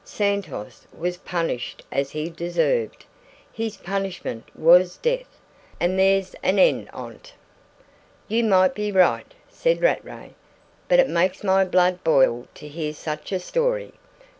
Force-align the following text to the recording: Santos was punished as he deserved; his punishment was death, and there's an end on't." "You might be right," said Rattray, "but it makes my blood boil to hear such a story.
Santos 0.03 0.87
was 0.97 1.17
punished 1.17 1.83
as 1.91 2.09
he 2.09 2.27
deserved; 2.27 3.05
his 3.53 3.77
punishment 3.77 4.45
was 4.55 4.97
death, 4.97 5.37
and 5.79 5.99
there's 5.99 6.33
an 6.41 6.57
end 6.57 6.89
on't." 6.91 7.33
"You 8.27 8.43
might 8.45 8.73
be 8.73 8.91
right," 8.91 9.31
said 9.47 9.79
Rattray, 9.79 10.31
"but 10.87 10.97
it 10.99 11.07
makes 11.07 11.43
my 11.43 11.63
blood 11.65 12.03
boil 12.03 12.47
to 12.55 12.67
hear 12.67 12.95
such 12.95 13.31
a 13.31 13.39
story. 13.39 13.91